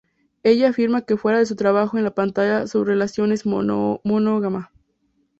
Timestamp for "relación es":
2.83-3.45